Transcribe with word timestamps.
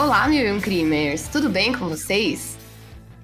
Olá, 0.00 0.26
mil 0.26 0.42
e 0.42 0.50
um 0.50 0.58
crimers! 0.58 1.28
Tudo 1.28 1.50
bem 1.50 1.74
com 1.74 1.86
vocês? 1.86 2.56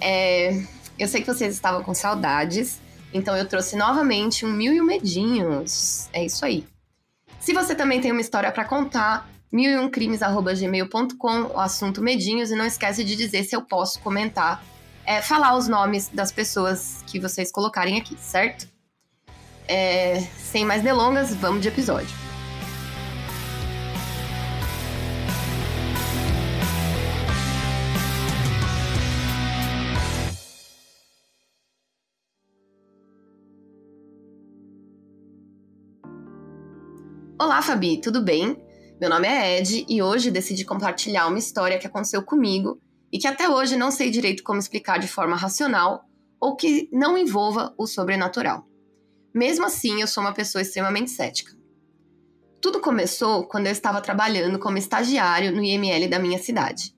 É, 0.00 0.60
eu 0.98 1.06
sei 1.06 1.20
que 1.20 1.26
vocês 1.32 1.54
estavam 1.54 1.84
com 1.84 1.94
saudades, 1.94 2.80
então 3.12 3.36
eu 3.36 3.46
trouxe 3.46 3.76
novamente 3.76 4.44
um 4.44 4.50
mil 4.50 4.72
e 4.72 4.80
um 4.80 4.84
medinhos. 4.84 6.08
É 6.12 6.24
isso 6.24 6.44
aí. 6.44 6.66
Se 7.38 7.52
você 7.52 7.76
também 7.76 8.00
tem 8.00 8.10
uma 8.10 8.20
história 8.20 8.50
para 8.50 8.64
contar, 8.64 9.30
mil 9.52 9.70
e 9.70 9.78
um 9.78 9.88
crimes@gmail.com, 9.88 11.42
o 11.54 11.60
assunto 11.60 12.02
medinhos 12.02 12.50
e 12.50 12.56
não 12.56 12.66
esquece 12.66 13.04
de 13.04 13.14
dizer 13.14 13.44
se 13.44 13.54
eu 13.54 13.62
posso 13.62 14.00
comentar, 14.00 14.60
é, 15.06 15.22
falar 15.22 15.56
os 15.56 15.68
nomes 15.68 16.08
das 16.08 16.32
pessoas 16.32 17.04
que 17.06 17.20
vocês 17.20 17.52
colocarem 17.52 18.00
aqui, 18.00 18.16
certo? 18.20 18.66
É, 19.68 20.20
sem 20.36 20.64
mais 20.64 20.82
delongas, 20.82 21.32
vamos 21.36 21.62
de 21.62 21.68
episódio. 21.68 22.23
Olá, 37.44 37.60
Fabi, 37.60 38.00
tudo 38.00 38.22
bem? 38.22 38.56
Meu 38.98 39.10
nome 39.10 39.28
é 39.28 39.58
Ed 39.58 39.84
e 39.86 40.00
hoje 40.00 40.30
decidi 40.30 40.64
compartilhar 40.64 41.26
uma 41.26 41.38
história 41.38 41.78
que 41.78 41.86
aconteceu 41.86 42.22
comigo 42.22 42.80
e 43.12 43.18
que 43.18 43.26
até 43.26 43.50
hoje 43.50 43.76
não 43.76 43.90
sei 43.90 44.10
direito 44.10 44.42
como 44.42 44.58
explicar 44.58 44.98
de 44.98 45.06
forma 45.06 45.36
racional 45.36 46.06
ou 46.40 46.56
que 46.56 46.88
não 46.90 47.18
envolva 47.18 47.74
o 47.76 47.86
sobrenatural. 47.86 48.66
Mesmo 49.34 49.66
assim, 49.66 50.00
eu 50.00 50.06
sou 50.06 50.24
uma 50.24 50.32
pessoa 50.32 50.62
extremamente 50.62 51.10
cética. 51.10 51.52
Tudo 52.62 52.80
começou 52.80 53.46
quando 53.46 53.66
eu 53.66 53.72
estava 53.72 54.00
trabalhando 54.00 54.58
como 54.58 54.78
estagiário 54.78 55.52
no 55.54 55.62
IML 55.62 56.08
da 56.08 56.18
minha 56.18 56.38
cidade. 56.38 56.96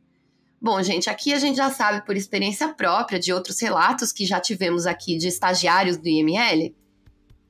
Bom, 0.62 0.80
gente, 0.80 1.11
aqui 1.11 1.33
a 1.33 1.41
gente 1.41 1.56
já 1.56 1.72
sabe 1.72 2.06
por 2.06 2.17
experiência 2.17 2.69
própria 2.69 3.19
de 3.19 3.33
outros 3.33 3.61
relatos 3.61 4.12
que 4.12 4.24
já 4.24 4.39
tivemos 4.39 4.86
aqui 4.86 5.19
de 5.19 5.27
estagiários 5.27 5.97
do 5.97 6.06
IML 6.06 6.72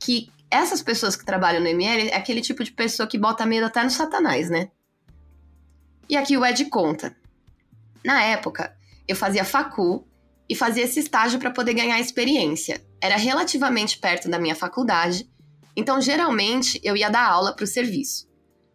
que 0.01 0.31
essas 0.51 0.83
pessoas 0.83 1.17
que 1.17 1.25
trabalham 1.25 1.61
no 1.61 1.69
ML 1.69 2.09
é 2.09 2.17
aquele 2.17 2.41
tipo 2.41 2.63
de 2.63 2.73
pessoa 2.73 3.09
que 3.09 3.19
bota 3.19 3.47
medo 3.47 3.67
até 3.67 3.83
no 3.83 3.91
satanás, 3.91 4.49
né? 4.49 4.71
E 6.09 6.17
aqui 6.17 6.37
o 6.37 6.45
Ed 6.45 6.65
conta. 6.67 7.17
Na 8.05 8.23
época, 8.23 8.77
eu 9.09 9.17
fazia 9.17 9.45
facul 9.45 10.07
e 10.49 10.55
fazia 10.55 10.85
esse 10.85 11.01
estágio 11.01 11.39
para 11.41 11.51
poder 11.51 11.75
ganhar 11.75 11.99
experiência. 11.99 12.85
Era 13.01 13.17
relativamente 13.17 13.99
perto 13.99 14.29
da 14.29 14.39
minha 14.39 14.55
faculdade, 14.55 15.29
então 15.77 16.01
geralmente 16.01 16.81
eu 16.83 16.97
ia 16.97 17.11
dar 17.11 17.27
aula 17.27 17.55
para 17.55 17.65
o 17.65 17.69
serviço. 17.69 18.29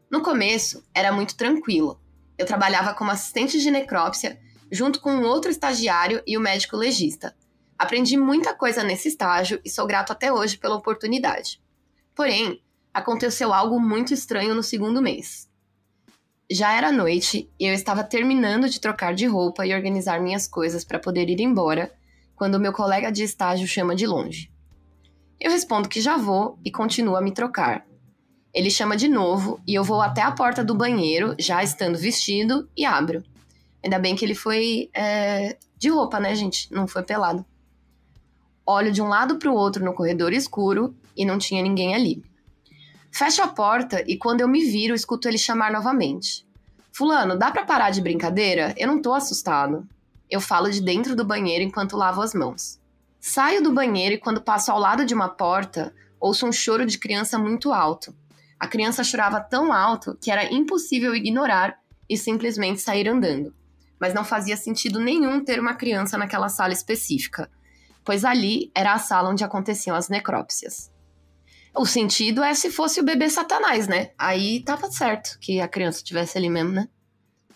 No 0.10 0.22
começo, 0.22 0.84
era 0.94 1.12
muito 1.12 1.38
tranquilo. 1.38 2.02
Eu 2.38 2.46
trabalhava 2.46 2.94
como 2.94 3.12
assistente 3.12 3.60
de 3.60 3.72
necrópsia 3.72 4.38
junto 4.72 5.00
com 5.00 5.12
um 5.12 5.24
outro 5.24 5.50
estagiário 5.50 6.22
e 6.28 6.38
o 6.38 6.42
médico 6.42 6.76
legista. 6.76 7.36
Aprendi 7.82 8.16
muita 8.16 8.54
coisa 8.54 8.84
nesse 8.84 9.08
estágio 9.08 9.60
e 9.66 9.70
sou 9.70 9.88
grato 9.88 10.14
até 10.14 10.32
hoje 10.32 10.56
pela 10.56 10.76
oportunidade. 10.76 11.60
Porém, 12.14 12.62
aconteceu 12.94 13.52
algo 13.52 13.80
muito 13.80 14.14
estranho 14.14 14.54
no 14.54 14.62
segundo 14.62 15.02
mês. 15.02 15.50
Já 16.48 16.74
era 16.74 16.92
noite 16.92 17.50
e 17.60 17.66
eu 17.66 17.74
estava 17.74 18.04
terminando 18.04 18.70
de 18.70 18.80
trocar 18.80 19.16
de 19.16 19.26
roupa 19.26 19.66
e 19.66 19.74
organizar 19.74 20.22
minhas 20.22 20.48
coisas 20.48 20.86
para 20.86 21.00
poder 21.00 21.28
ir 21.28 21.42
embora, 21.42 21.92
quando 22.36 22.60
meu 22.60 22.72
colega 22.72 23.12
de 23.12 23.24
estágio 23.24 23.68
chama 23.68 23.96
de 23.96 24.06
longe. 24.06 24.54
Eu 25.40 25.50
respondo 25.50 25.90
que 25.90 26.02
já 26.02 26.18
vou 26.18 26.60
e 26.64 26.70
continuo 26.70 27.16
a 27.16 27.22
me 27.22 27.32
trocar. 27.34 27.84
Ele 28.54 28.70
chama 28.70 28.96
de 28.96 29.08
novo 29.08 29.60
e 29.68 29.74
eu 29.74 29.84
vou 29.84 30.04
até 30.04 30.22
a 30.22 30.32
porta 30.32 30.64
do 30.64 30.76
banheiro, 30.76 31.36
já 31.40 31.64
estando 31.64 31.98
vestido, 31.98 32.70
e 32.78 32.86
abro. 32.86 33.24
Ainda 33.84 33.98
bem 33.98 34.16
que 34.16 34.24
ele 34.24 34.36
foi 34.36 34.92
é, 34.94 35.58
de 35.80 35.90
roupa, 35.90 36.20
né, 36.20 36.36
gente? 36.36 36.72
Não 36.72 36.88
foi 36.88 37.02
pelado. 37.02 37.44
Olho 38.66 38.92
de 38.92 39.02
um 39.02 39.08
lado 39.08 39.38
para 39.38 39.50
o 39.50 39.56
outro 39.56 39.84
no 39.84 39.94
corredor 39.94 40.32
escuro 40.34 40.96
e 41.18 41.26
não 41.26 41.38
tinha 41.38 41.64
ninguém 41.64 41.96
ali. 41.96 42.24
Fecho 43.12 43.42
a 43.42 43.48
porta 43.48 44.04
e 44.08 44.18
quando 44.18 44.42
eu 44.42 44.48
me 44.48 44.64
viro, 44.64 44.94
escuto 44.94 45.28
ele 45.28 45.38
chamar 45.38 45.72
novamente. 45.72 46.46
Fulano, 46.94 47.38
dá 47.38 47.52
para 47.52 47.66
parar 47.66 47.90
de 47.90 48.02
brincadeira? 48.02 48.74
Eu 48.78 48.88
não 48.88 49.02
tô 49.02 49.14
assustado. 49.14 49.88
Eu 50.30 50.40
falo 50.40 50.70
de 50.70 50.82
dentro 50.82 51.16
do 51.16 51.26
banheiro 51.26 51.64
enquanto 51.64 51.98
lavo 51.98 52.22
as 52.22 52.34
mãos. 52.34 52.80
Saio 53.20 53.64
do 53.64 53.74
banheiro 53.74 54.16
e 54.16 54.20
quando 54.20 54.42
passo 54.42 54.72
ao 54.72 54.80
lado 54.80 55.06
de 55.06 55.14
uma 55.14 55.30
porta, 55.30 55.94
ouço 56.20 56.46
um 56.46 56.52
choro 56.52 56.86
de 56.86 56.98
criança 56.98 57.38
muito 57.38 57.74
alto. 57.74 58.16
A 58.60 58.68
criança 58.68 59.04
chorava 59.04 59.40
tão 59.40 59.74
alto 59.74 60.18
que 60.22 60.30
era 60.30 60.54
impossível 60.54 61.16
ignorar 61.16 61.80
e 62.08 62.16
simplesmente 62.16 62.80
sair 62.80 63.08
andando. 63.08 63.54
Mas 64.00 64.14
não 64.14 64.24
fazia 64.24 64.56
sentido 64.56 65.00
nenhum 65.00 65.44
ter 65.44 65.60
uma 65.60 65.74
criança 65.74 66.18
naquela 66.18 66.48
sala 66.48 66.74
específica 66.74 67.50
pois 68.04 68.26
ali 68.26 68.72
era 68.76 68.94
a 68.94 69.00
sala 69.00 69.30
onde 69.30 69.44
aconteciam 69.44 69.96
as 69.96 70.10
necrópsias. 70.10 70.92
O 71.74 71.86
sentido 71.86 72.44
é 72.44 72.54
se 72.54 72.70
fosse 72.70 73.00
o 73.00 73.04
bebê 73.04 73.30
Satanás, 73.30 73.88
né? 73.88 74.12
Aí 74.18 74.62
tava 74.62 74.92
certo 74.92 75.38
que 75.40 75.62
a 75.62 75.68
criança 75.68 76.00
estivesse 76.00 76.38
ali 76.38 76.50
mesmo, 76.50 76.72
né? 76.72 76.90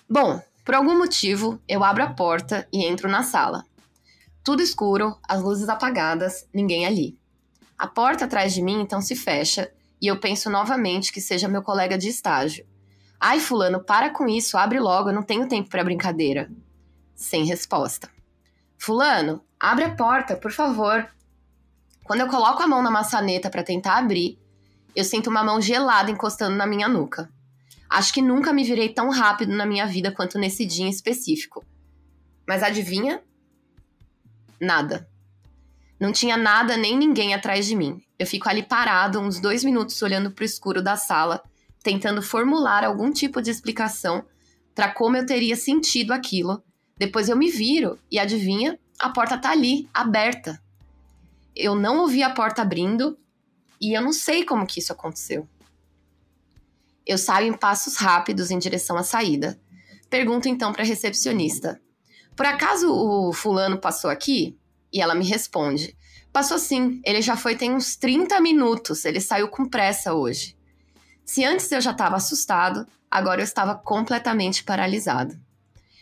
Bom, 0.10 0.42
por 0.64 0.74
algum 0.74 0.98
motivo, 0.98 1.62
eu 1.68 1.84
abro 1.84 2.04
a 2.04 2.14
porta 2.14 2.68
e 2.72 2.86
entro 2.86 3.10
na 3.10 3.24
sala. 3.24 3.66
Tudo 4.44 4.62
escuro, 4.62 5.18
as 5.28 5.42
luzes 5.42 5.68
apagadas, 5.68 6.48
ninguém 6.54 6.86
ali. 6.86 7.18
A 7.78 7.88
porta 7.88 8.26
atrás 8.26 8.54
de 8.54 8.62
mim 8.62 8.80
então 8.82 9.02
se 9.02 9.16
fecha 9.16 9.70
e 10.02 10.08
eu 10.08 10.20
penso 10.20 10.50
novamente 10.50 11.12
que 11.12 11.20
seja 11.20 11.48
meu 11.48 11.62
colega 11.62 11.98
de 11.98 12.08
estágio. 12.08 12.66
Ai, 13.20 13.40
Fulano, 13.40 13.84
para 13.84 14.12
com 14.12 14.28
isso, 14.28 14.58
abre 14.58 14.80
logo, 14.80 15.10
eu 15.10 15.14
não 15.14 15.24
tenho 15.24 15.48
tempo 15.48 15.70
para 15.70 15.84
brincadeira. 15.84 16.50
Sem 17.16 17.46
resposta. 17.46 18.10
Fulano, 18.86 19.44
abre 19.60 19.84
a 19.84 19.96
porta, 19.96 20.36
por 20.36 20.52
favor. 20.52 21.10
Quando 22.04 22.20
eu 22.20 22.28
coloco 22.28 22.62
a 22.62 22.68
mão 22.68 22.84
na 22.84 22.92
maçaneta 22.92 23.50
para 23.50 23.64
tentar 23.64 23.98
abrir, 23.98 24.38
eu 24.96 25.04
sinto 25.04 25.28
uma 25.28 25.44
mão 25.44 25.60
gelada 25.60 26.12
encostando 26.12 26.56
na 26.56 26.68
minha 26.68 26.88
nuca. 26.88 27.28
Acho 27.90 28.14
que 28.14 28.22
nunca 28.22 28.54
me 28.54 28.64
virei 28.64 28.90
tão 28.90 29.10
rápido 29.10 29.56
na 29.56 29.66
minha 29.66 29.88
vida 29.88 30.12
quanto 30.12 30.38
nesse 30.38 30.68
dia 30.68 30.86
em 30.86 30.90
específico. 30.92 31.66
Mas 32.48 32.62
adivinha? 32.62 33.24
Nada. 34.62 35.10
Não 36.00 36.12
tinha 36.12 36.38
nada 36.38 36.78
nem 36.78 36.96
ninguém 36.96 37.34
atrás 37.34 37.66
de 37.66 37.76
mim. 37.76 38.00
Eu 38.20 38.28
fico 38.28 38.48
ali 38.48 38.62
parado 38.62 39.20
uns 39.20 39.40
dois 39.40 39.64
minutos 39.64 40.00
olhando 40.04 40.30
para 40.30 40.44
o 40.44 40.46
escuro 40.46 40.80
da 40.80 40.96
sala, 40.96 41.42
tentando 41.82 42.22
formular 42.22 42.84
algum 42.84 43.12
tipo 43.12 43.42
de 43.42 43.50
explicação 43.50 44.24
para 44.76 44.92
como 44.92 45.18
eu 45.18 45.26
teria 45.26 45.56
sentido 45.56 46.12
aquilo 46.12 46.64
depois 46.98 47.28
eu 47.28 47.36
me 47.36 47.52
viro 47.52 48.00
e 48.10 48.18
adivinha? 48.18 48.80
A 48.98 49.10
porta 49.10 49.38
tá 49.38 49.52
ali, 49.52 49.90
aberta. 49.94 50.62
Eu 51.54 51.76
não 51.76 52.00
ouvi 52.00 52.24
a 52.24 52.30
porta 52.30 52.62
abrindo 52.62 53.18
e 53.80 53.98
eu 53.98 54.02
não 54.02 54.14
sei 54.14 54.46
como 54.46 54.66
que 54.66 54.80
isso 54.80 54.94
aconteceu. 54.94 55.48
Eu 57.06 57.18
saio 57.18 57.48
em 57.48 57.58
passos 57.58 57.98
rápidos 57.98 58.50
em 58.50 58.58
direção 58.58 58.98
à 58.98 59.04
saída. 59.04 59.60
Pergunto 60.10 60.48
então 60.48 60.72
para 60.72 60.84
a 60.84 60.86
recepcionista: 60.86 61.82
Por 62.36 62.46
acaso 62.46 62.90
o 62.90 63.34
fulano 63.34 63.78
passou 63.78 64.10
aqui? 64.10 64.58
E 64.92 65.02
ela 65.02 65.14
me 65.14 65.26
responde: 65.26 65.98
Passou 66.32 66.58
sim, 66.58 67.02
ele 67.04 67.22
já 67.22 67.36
foi 67.36 67.56
tem 67.56 67.74
uns 67.74 67.98
30 67.98 68.40
minutos, 68.40 69.04
ele 69.04 69.20
saiu 69.20 69.50
com 69.50 69.68
pressa 69.68 70.14
hoje. 70.14 70.58
Se 71.26 71.44
antes 71.44 71.70
eu 71.72 71.82
já 71.82 71.92
estava 71.92 72.16
assustado, 72.16 72.88
agora 73.12 73.42
eu 73.42 73.46
estava 73.46 73.76
completamente 73.76 74.64
paralisado. 74.64 75.38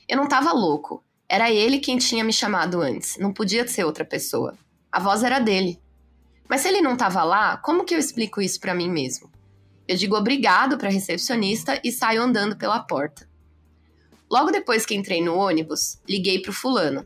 Eu 0.07 0.17
não 0.17 0.25
estava 0.25 0.51
louco. 0.51 1.03
Era 1.27 1.51
ele 1.51 1.79
quem 1.79 1.97
tinha 1.97 2.23
me 2.23 2.33
chamado 2.33 2.81
antes. 2.81 3.17
Não 3.17 3.33
podia 3.33 3.67
ser 3.67 3.83
outra 3.83 4.05
pessoa. 4.05 4.57
A 4.91 4.99
voz 4.99 5.23
era 5.23 5.39
dele. 5.39 5.79
Mas 6.47 6.61
se 6.61 6.67
ele 6.67 6.81
não 6.81 6.93
estava 6.93 7.23
lá, 7.23 7.57
como 7.57 7.85
que 7.85 7.95
eu 7.95 7.99
explico 7.99 8.41
isso 8.41 8.59
para 8.59 8.75
mim 8.75 8.89
mesmo? 8.89 9.31
Eu 9.87 9.97
digo 9.97 10.15
obrigado 10.15 10.77
para 10.77 10.89
recepcionista 10.89 11.79
e 11.83 11.91
saio 11.91 12.21
andando 12.21 12.55
pela 12.55 12.79
porta. 12.79 13.27
Logo 14.29 14.51
depois 14.51 14.85
que 14.85 14.95
entrei 14.95 15.21
no 15.21 15.35
ônibus, 15.35 15.99
liguei 16.07 16.41
pro 16.41 16.53
fulano. 16.53 17.05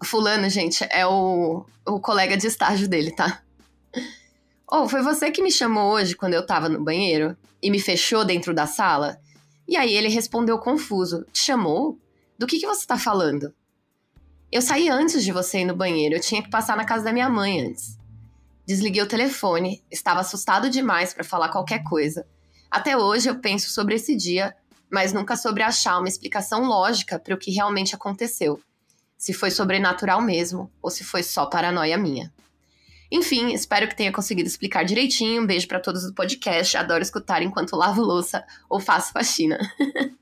O 0.00 0.04
fulano, 0.04 0.48
gente, 0.50 0.86
é 0.90 1.06
o, 1.06 1.64
o 1.86 2.00
colega 2.00 2.36
de 2.36 2.46
estágio 2.46 2.88
dele, 2.88 3.12
tá? 3.12 3.42
Oh, 4.74 4.88
foi 4.88 5.02
você 5.02 5.30
que 5.30 5.42
me 5.42 5.52
chamou 5.52 5.92
hoje 5.92 6.16
quando 6.16 6.32
eu 6.32 6.46
tava 6.46 6.66
no 6.66 6.82
banheiro 6.82 7.36
e 7.62 7.70
me 7.70 7.78
fechou 7.78 8.24
dentro 8.24 8.54
da 8.54 8.66
sala? 8.66 9.20
E 9.72 9.76
aí 9.78 9.94
ele 9.94 10.08
respondeu 10.08 10.58
confuso: 10.58 11.24
Te 11.32 11.40
chamou? 11.40 11.98
Do 12.38 12.46
que, 12.46 12.58
que 12.58 12.66
você 12.66 12.86
tá 12.86 12.98
falando? 12.98 13.54
Eu 14.52 14.60
saí 14.60 14.90
antes 14.90 15.24
de 15.24 15.32
você 15.32 15.60
ir 15.60 15.64
no 15.64 15.74
banheiro, 15.74 16.14
eu 16.14 16.20
tinha 16.20 16.42
que 16.42 16.50
passar 16.50 16.76
na 16.76 16.84
casa 16.84 17.04
da 17.04 17.12
minha 17.12 17.30
mãe 17.30 17.58
antes. 17.58 17.96
Desliguei 18.66 19.00
o 19.00 19.08
telefone, 19.08 19.82
estava 19.90 20.20
assustado 20.20 20.68
demais 20.68 21.14
para 21.14 21.24
falar 21.24 21.48
qualquer 21.48 21.82
coisa. 21.84 22.26
Até 22.70 22.98
hoje 22.98 23.30
eu 23.30 23.40
penso 23.40 23.70
sobre 23.70 23.94
esse 23.94 24.14
dia, 24.14 24.54
mas 24.90 25.14
nunca 25.14 25.36
sobre 25.36 25.62
achar 25.62 25.98
uma 25.98 26.08
explicação 26.08 26.66
lógica 26.66 27.18
para 27.18 27.34
o 27.34 27.38
que 27.38 27.50
realmente 27.50 27.94
aconteceu. 27.94 28.60
Se 29.16 29.32
foi 29.32 29.50
sobrenatural 29.50 30.20
mesmo 30.20 30.70
ou 30.82 30.90
se 30.90 31.02
foi 31.02 31.22
só 31.22 31.46
paranoia 31.46 31.96
minha. 31.96 32.30
Enfim, 33.12 33.52
espero 33.52 33.86
que 33.86 33.94
tenha 33.94 34.10
conseguido 34.10 34.48
explicar 34.48 34.84
direitinho. 34.84 35.42
Um 35.42 35.46
beijo 35.46 35.68
para 35.68 35.78
todos 35.78 36.04
do 36.04 36.14
podcast. 36.14 36.78
Adoro 36.78 37.02
escutar 37.02 37.42
enquanto 37.42 37.76
lavo 37.76 38.00
louça 38.00 38.42
ou 38.70 38.80
faço 38.80 39.12
faxina. 39.12 39.58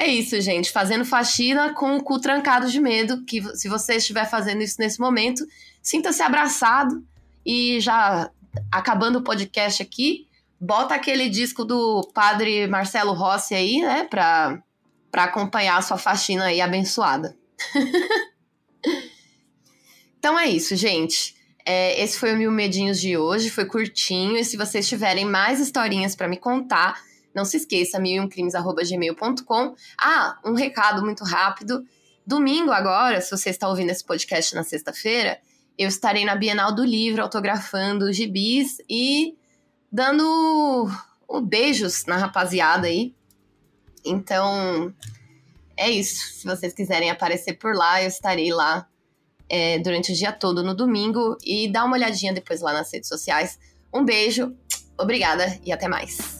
É 0.00 0.06
isso, 0.06 0.40
gente. 0.40 0.70
Fazendo 0.70 1.04
faxina 1.04 1.74
com 1.74 1.96
o 1.96 2.02
cu 2.04 2.20
trancado 2.20 2.70
de 2.70 2.78
medo. 2.78 3.24
Que 3.24 3.42
se 3.56 3.68
você 3.68 3.96
estiver 3.96 4.30
fazendo 4.30 4.62
isso 4.62 4.76
nesse 4.78 5.00
momento, 5.00 5.44
sinta-se 5.82 6.22
abraçado 6.22 7.04
e 7.44 7.80
já 7.80 8.30
acabando 8.70 9.18
o 9.18 9.24
podcast 9.24 9.82
aqui, 9.82 10.28
bota 10.60 10.94
aquele 10.94 11.28
disco 11.28 11.64
do 11.64 12.08
padre 12.14 12.68
Marcelo 12.68 13.12
Rossi 13.12 13.56
aí, 13.56 13.80
né, 13.80 14.04
pra, 14.04 14.62
pra 15.10 15.24
acompanhar 15.24 15.78
a 15.78 15.82
sua 15.82 15.98
faxina 15.98 16.44
aí 16.44 16.60
abençoada. 16.60 17.36
então 20.16 20.38
é 20.38 20.46
isso, 20.46 20.76
gente. 20.76 21.36
É, 21.70 22.02
esse 22.02 22.18
foi 22.18 22.32
o 22.32 22.36
Mil 22.38 22.50
Medinhos 22.50 22.98
de 22.98 23.18
hoje, 23.18 23.50
foi 23.50 23.66
curtinho. 23.66 24.38
E 24.38 24.42
se 24.42 24.56
vocês 24.56 24.88
tiverem 24.88 25.26
mais 25.26 25.60
historinhas 25.60 26.16
para 26.16 26.26
me 26.26 26.38
contar, 26.38 26.98
não 27.34 27.44
se 27.44 27.58
esqueça, 27.58 27.98
milumcrimes.gmail.com. 27.98 29.74
Ah, 30.00 30.38
um 30.46 30.54
recado 30.54 31.04
muito 31.04 31.24
rápido. 31.24 31.86
Domingo 32.26 32.70
agora, 32.70 33.20
se 33.20 33.30
você 33.30 33.50
está 33.50 33.68
ouvindo 33.68 33.90
esse 33.90 34.02
podcast 34.02 34.54
na 34.54 34.64
sexta-feira, 34.64 35.38
eu 35.76 35.88
estarei 35.88 36.24
na 36.24 36.34
Bienal 36.34 36.74
do 36.74 36.82
Livro 36.82 37.20
autografando 37.20 38.10
gibis 38.14 38.78
e 38.88 39.36
dando 39.92 40.90
beijos 41.42 42.06
na 42.06 42.16
rapaziada 42.16 42.86
aí. 42.86 43.14
Então, 44.02 44.90
é 45.76 45.90
isso. 45.90 46.32
Se 46.32 46.46
vocês 46.46 46.72
quiserem 46.72 47.10
aparecer 47.10 47.58
por 47.58 47.74
lá, 47.74 48.02
eu 48.02 48.08
estarei 48.08 48.54
lá 48.54 48.88
é, 49.48 49.78
durante 49.78 50.12
o 50.12 50.14
dia 50.14 50.32
todo 50.32 50.62
no 50.62 50.74
domingo 50.74 51.36
e 51.44 51.70
dá 51.70 51.84
uma 51.84 51.96
olhadinha 51.96 52.32
depois 52.32 52.60
lá 52.60 52.72
nas 52.72 52.92
redes 52.92 53.08
sociais. 53.08 53.58
Um 53.92 54.04
beijo, 54.04 54.54
obrigada 54.98 55.58
e 55.64 55.72
até 55.72 55.88
mais. 55.88 56.37